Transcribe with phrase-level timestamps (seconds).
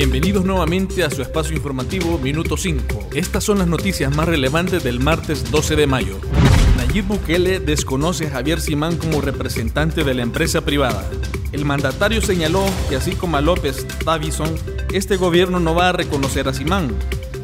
[0.00, 3.10] Bienvenidos nuevamente a su espacio informativo Minuto 5.
[3.12, 6.18] Estas son las noticias más relevantes del martes 12 de mayo.
[6.78, 11.06] Nayib Bukele desconoce a Javier Simán como representante de la empresa privada.
[11.52, 14.48] El mandatario señaló que así como a López Davison,
[14.90, 16.94] este gobierno no va a reconocer a Simán.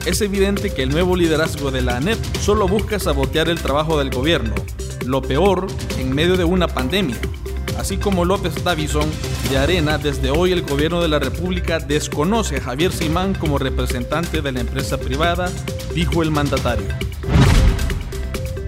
[0.07, 4.09] Es evidente que el nuevo liderazgo de la ANEP solo busca sabotear el trabajo del
[4.09, 4.55] gobierno,
[5.05, 5.67] lo peor
[5.99, 7.19] en medio de una pandemia.
[7.79, 9.09] Así como López Davison
[9.51, 14.41] de Arena, desde hoy el gobierno de la República desconoce a Javier Simán como representante
[14.41, 15.51] de la empresa privada,
[15.95, 16.87] dijo el mandatario.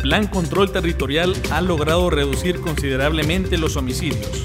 [0.02, 4.44] Plan Control Territorial ha logrado reducir considerablemente los homicidios.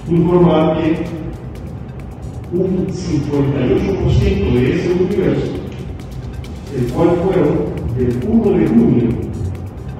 [0.07, 1.19] informar que
[2.51, 5.51] un 58% de ese universo,
[6.75, 9.29] el cual fueron del 1 de junio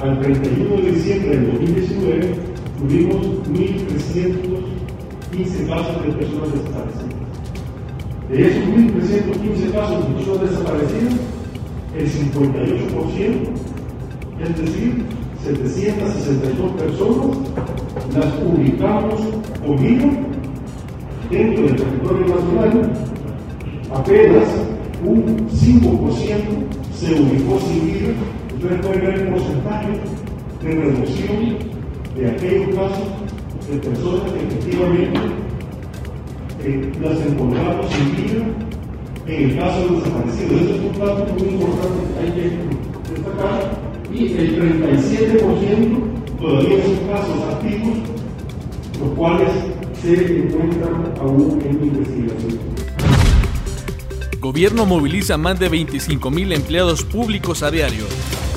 [0.02, 2.34] al 31 de diciembre del 2019,
[2.80, 7.20] tuvimos 1.315 casos de personas desaparecidas.
[8.30, 11.14] De esos 1.315 casos de personas desaparecidas,
[11.98, 13.50] el 58%,
[14.42, 15.06] es decir,
[15.44, 17.38] 762 personas,
[18.16, 19.20] las ubicamos
[19.66, 20.08] conmigo
[21.30, 22.92] dentro del territorio nacional,
[23.94, 24.48] apenas
[25.06, 28.10] un 5% se ubicó sin vida.
[28.56, 29.88] Ustedes pueden ver el porcentaje
[30.64, 31.58] de reducción
[32.16, 33.08] de aquellos casos
[33.70, 35.20] de personas que efectivamente
[36.64, 38.46] eh, las encontramos sin vida
[39.28, 40.62] en el caso de los desaparecidos.
[40.62, 43.90] Eso es un dato muy importante que hay que destacar.
[44.12, 45.98] Y el 37%
[46.40, 47.98] todavía son casos activos,
[49.00, 49.50] los cuales
[50.02, 52.60] se encuentran aún en investigación.
[54.40, 58.06] Gobierno moviliza más de 25.000 empleados públicos a diario.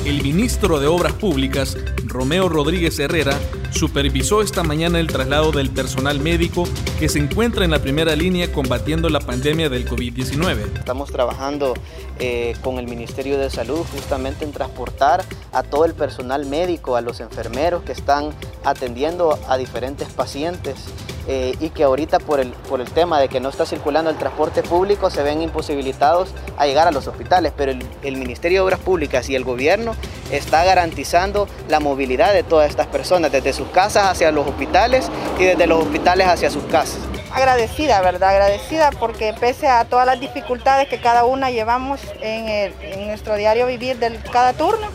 [0.04, 1.76] El ministro de Obras Públicas,
[2.06, 3.38] Romeo Rodríguez Herrera,
[3.70, 6.64] supervisó esta mañana el traslado del personal médico
[6.98, 10.78] que se encuentra en la primera línea combatiendo la pandemia del COVID-19.
[10.78, 11.74] Estamos trabajando
[12.19, 17.00] eh, con el Ministerio de Salud justamente en transportar a todo el personal médico, a
[17.00, 18.30] los enfermeros que están
[18.64, 20.76] atendiendo a diferentes pacientes
[21.28, 24.16] eh, y que ahorita por el, por el tema de que no está circulando el
[24.16, 28.81] transporte público se ven imposibilitados a llegar a los hospitales, pero el, Ministerio de Obras
[28.81, 29.94] Públicas y el gobierno
[30.31, 35.44] está garantizando la movilidad de todas estas personas, desde sus casas hacia los hospitales y
[35.44, 36.99] desde los hospitales hacia sus casas.
[37.33, 38.31] Agradecida, ¿verdad?
[38.31, 42.49] Agradecida porque pese a todas las dificultades que cada una llevamos en,
[42.81, 44.89] en nuestro diario vivir de cada turno,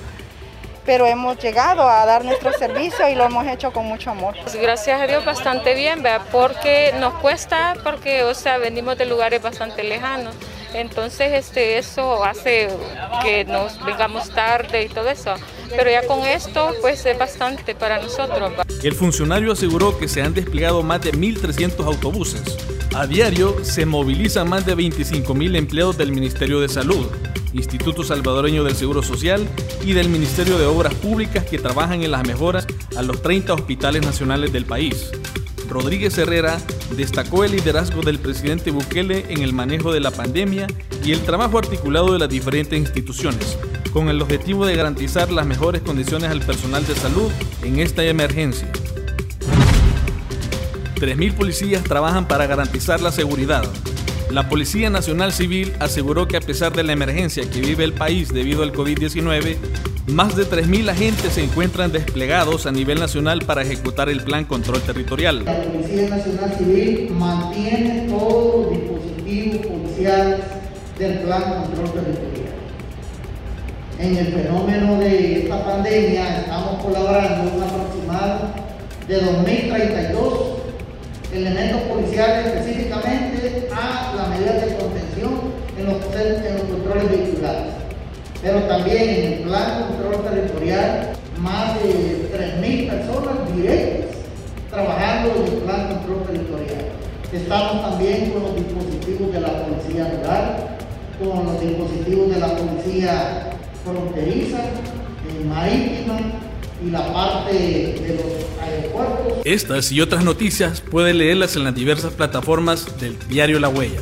[0.87, 4.35] pero hemos llegado a dar nuestro servicio y lo hemos hecho con mucho amor.
[4.59, 6.25] Gracias a Dios bastante bien, ¿verdad?
[6.31, 10.33] porque nos cuesta, porque o sea, venimos de lugares bastante lejanos.
[10.73, 12.69] Entonces este, eso hace
[13.21, 15.35] que nos vengamos tarde y todo eso.
[15.75, 18.53] Pero ya con esto pues es bastante para nosotros.
[18.81, 22.43] El funcionario aseguró que se han desplegado más de 1.300 autobuses.
[22.95, 27.07] A diario se movilizan más de 25.000 empleados del Ministerio de Salud,
[27.53, 29.47] Instituto Salvadoreño del Seguro Social
[29.83, 34.05] y del Ministerio de Obras Públicas que trabajan en las mejoras a los 30 hospitales
[34.05, 35.11] nacionales del país.
[35.69, 36.59] Rodríguez Herrera
[36.95, 40.67] destacó el liderazgo del presidente Bukele en el manejo de la pandemia
[41.03, 43.57] y el trabajo articulado de las diferentes instituciones,
[43.91, 47.31] con el objetivo de garantizar las mejores condiciones al personal de salud
[47.63, 48.71] en esta emergencia.
[50.95, 53.63] 3.000 policías trabajan para garantizar la seguridad.
[54.31, 58.33] La Policía Nacional Civil aseguró que a pesar de la emergencia que vive el país
[58.33, 59.55] debido al COVID-19,
[60.07, 64.81] más de 3.000 agentes se encuentran desplegados a nivel nacional para ejecutar el Plan Control
[64.81, 65.45] Territorial.
[65.45, 70.39] La Policía Nacional Civil mantiene todos los dispositivos policiales
[71.00, 72.53] del Plan Control Territorial.
[74.00, 78.51] En el fenómeno de esta pandemia estamos colaborando un aproximado
[79.07, 80.57] de 2.032
[81.33, 85.39] elementos policiales específicamente a las medidas de contención
[86.35, 87.77] en los, controles vehiculares
[88.41, 92.29] pero también en el plan de control territorial, más de
[92.62, 94.15] 3.000 personas directas
[94.69, 96.85] trabajando en el plan de control territorial.
[97.33, 100.77] Estamos también con los dispositivos de la Policía Rural,
[101.19, 103.50] con los dispositivos de la Policía
[103.83, 104.59] Fronteriza,
[105.47, 106.19] marítima
[106.85, 109.33] y la parte de los aeropuertos.
[109.45, 114.00] Estas y otras noticias pueden leerlas en las diversas plataformas del diario La Huella.